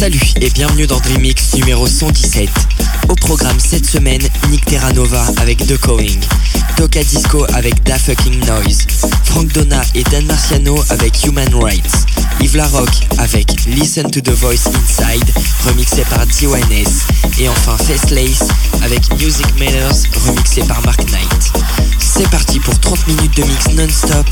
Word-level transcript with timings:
Salut 0.00 0.32
et 0.40 0.48
bienvenue 0.48 0.86
dans 0.86 0.98
Dreamix 0.98 1.52
numéro 1.56 1.86
117. 1.86 2.48
Au 3.10 3.14
programme 3.16 3.60
cette 3.60 3.84
semaine, 3.84 4.22
Nick 4.48 4.64
Terranova 4.64 5.26
avec 5.42 5.58
The 5.66 5.78
Calling, 5.78 6.18
Toka 6.78 7.04
Disco 7.04 7.44
avec 7.52 7.82
Da 7.82 7.98
Fucking 7.98 8.42
Noise, 8.46 8.86
Frank 9.24 9.52
Donna 9.52 9.82
et 9.94 10.02
Dan 10.04 10.24
Marciano 10.24 10.82
avec 10.88 11.22
Human 11.26 11.54
Rights, 11.54 12.06
Yves 12.40 12.56
Larocque 12.56 13.08
avec 13.18 13.52
Listen 13.66 14.10
to 14.10 14.22
the 14.22 14.30
Voice 14.30 14.68
Inside, 14.68 15.30
remixé 15.66 16.02
par 16.08 16.20
DONS, 16.20 17.38
et 17.38 17.50
enfin 17.50 17.76
Faceless 17.76 18.48
avec 18.82 19.02
Music 19.20 19.46
Matters, 19.58 20.08
remixé 20.24 20.62
par 20.62 20.80
Mark 20.86 21.04
Knight. 21.10 21.52
C'est 21.98 22.30
parti 22.30 22.58
pour 22.58 22.80
30 22.80 23.06
minutes 23.06 23.36
de 23.36 23.42
mix 23.42 23.68
non-stop, 23.74 24.26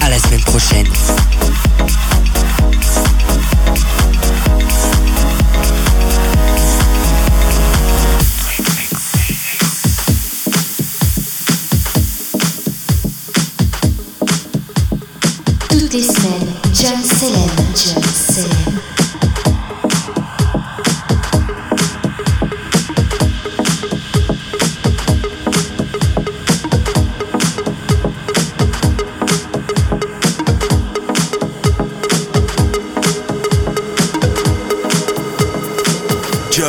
à 0.00 0.10
la 0.10 0.18
semaine 0.20 0.42
prochaine. 0.42 0.86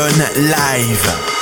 Live. 0.07 1.38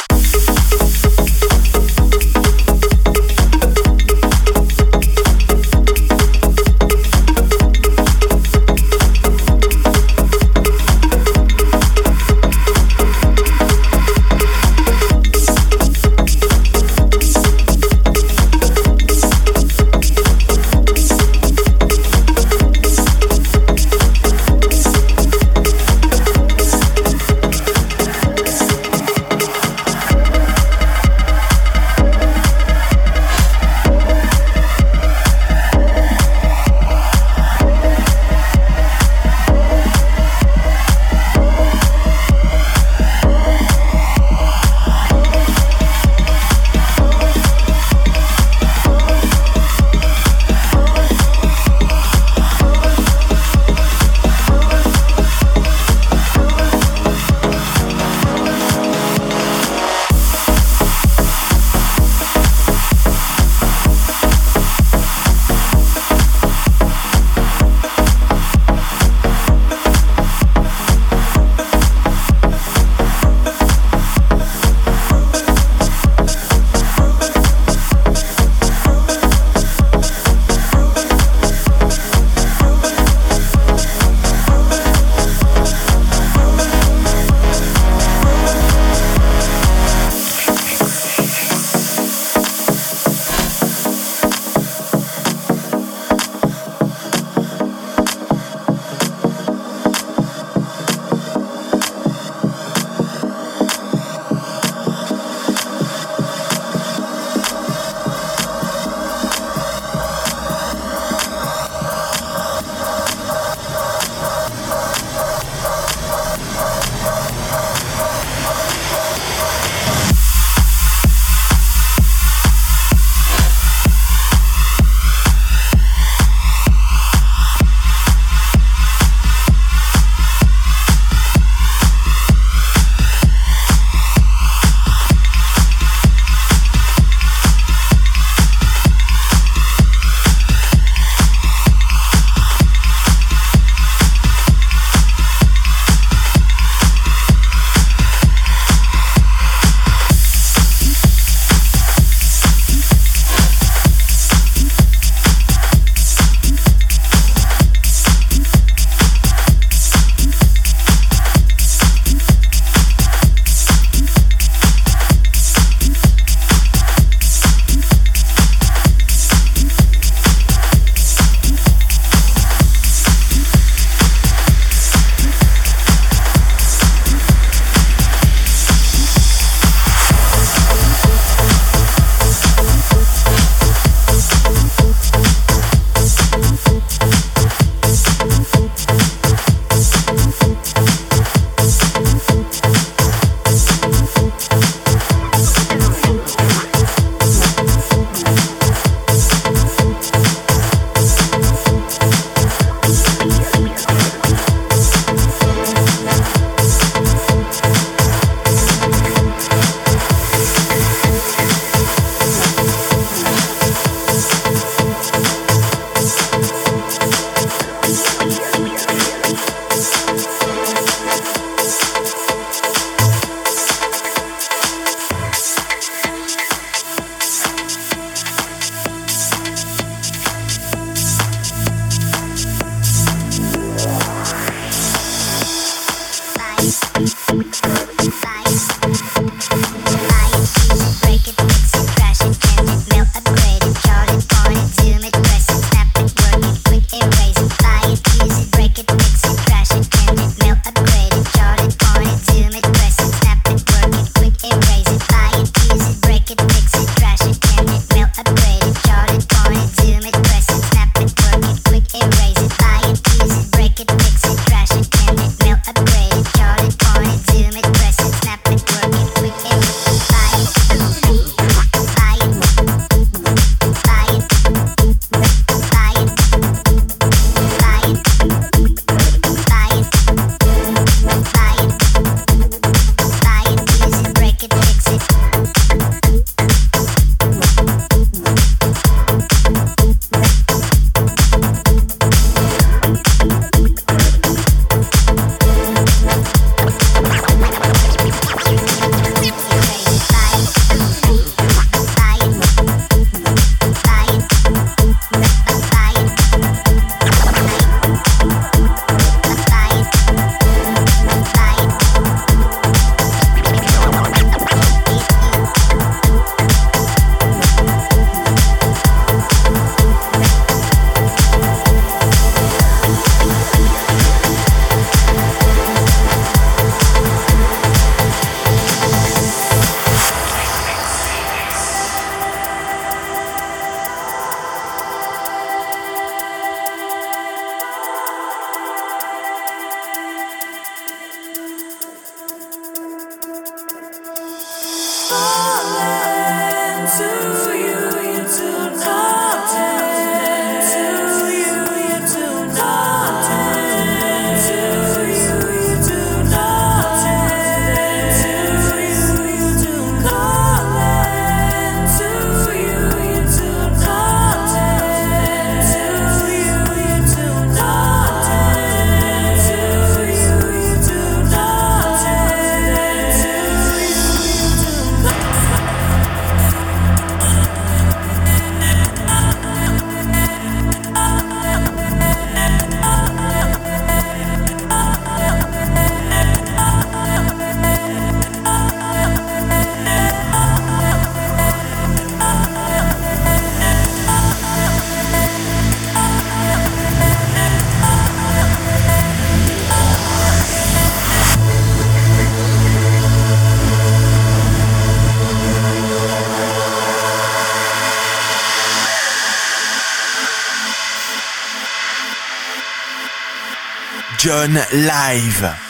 John 414.27 414.59
Live. 414.73 415.66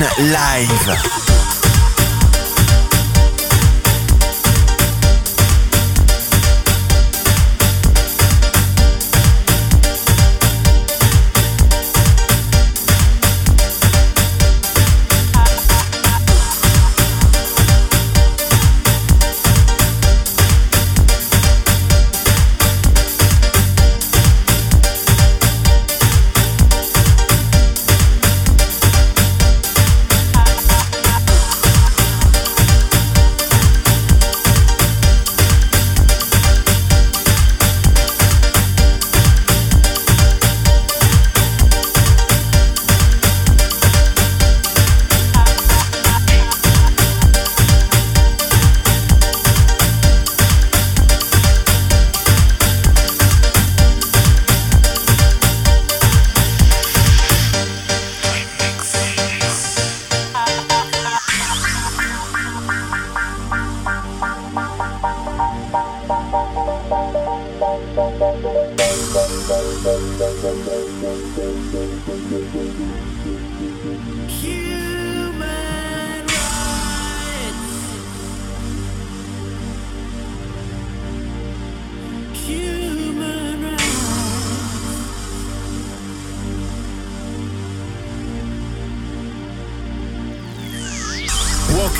Live. 0.00 1.19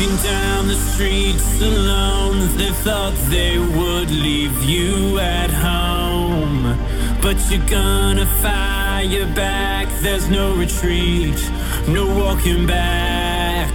Walking 0.00 0.16
down 0.23 0.66
the 0.66 0.76
streets 0.76 1.61
alone, 1.61 2.57
they 2.57 2.71
thought 2.71 3.12
they 3.28 3.59
would 3.59 4.11
leave 4.11 4.64
you 4.64 5.19
at 5.19 5.50
home. 5.50 6.75
But 7.21 7.37
you're 7.50 7.69
gonna 7.69 8.25
fire 8.25 9.26
back, 9.35 9.88
there's 10.00 10.30
no 10.30 10.54
retreat, 10.57 11.37
no 11.87 12.07
walking 12.16 12.66
back. 12.66 13.71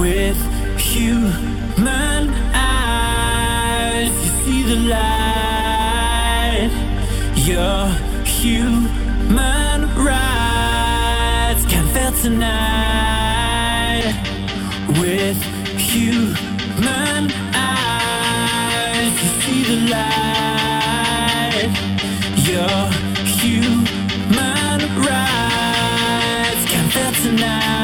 With 0.00 0.40
human 0.80 2.30
eyes, 2.54 4.10
you 4.24 4.30
see 4.42 4.62
the 4.62 4.76
light. 4.94 6.72
Your 7.34 7.88
human 8.24 9.80
rights 10.02 11.66
can 11.66 11.86
feel 11.88 12.12
tonight. 12.22 13.11
With 15.00 15.42
human 15.76 17.30
eyes, 17.54 19.14
you 19.22 19.28
see 19.40 19.62
the 19.64 19.76
light. 19.90 21.70
Your 22.46 22.80
human 23.40 24.80
rights 25.08 26.64
can 26.70 26.84
feel 26.90 27.12
tonight. 27.22 27.81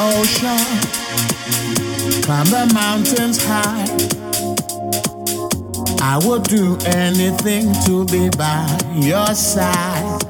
Ocean, 0.00 0.58
climb 2.22 2.46
the 2.46 2.70
mountains 2.72 3.38
high. 3.44 3.84
I 6.02 6.18
would 6.26 6.44
do 6.44 6.78
anything 6.86 7.72
to 7.84 8.06
be 8.06 8.30
by 8.30 8.66
your 8.94 9.34
side. 9.34 10.22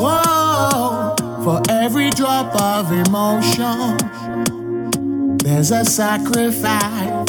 Whoa, 0.00 1.14
for 1.44 1.60
every 1.68 2.10
drop 2.10 2.54
of 2.60 2.90
emotion, 2.90 3.98
there's 5.36 5.70
a 5.70 5.84
sacrifice. 5.84 7.26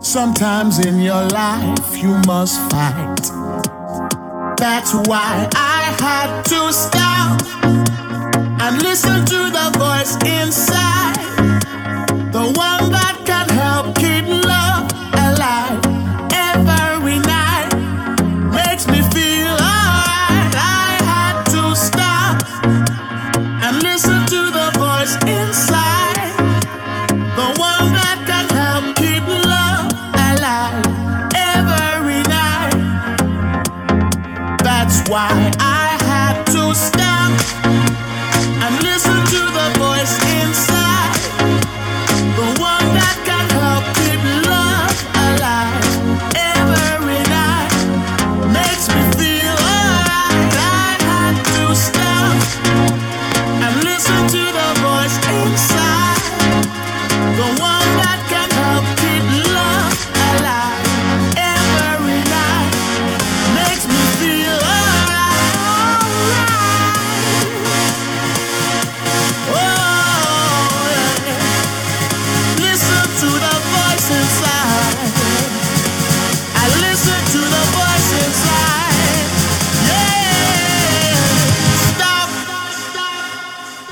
Sometimes 0.00 0.84
in 0.84 0.98
your 0.98 1.28
life, 1.28 1.96
you 2.02 2.20
must 2.26 2.58
fight. 2.70 3.22
That's 4.58 4.92
why 5.08 5.48
I 5.54 5.94
had 6.00 6.42
to 6.46 6.72
stop 6.72 7.79
and 8.62 8.82
listen 8.82 9.24
to 9.24 9.50
the 9.50 9.78
voice 9.78 10.16
inside. 10.24 11.09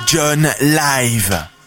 John 0.08 0.40
Live. 0.62 1.57